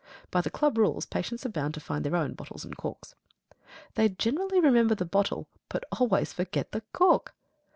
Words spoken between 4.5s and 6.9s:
remember the bottle, but always forget the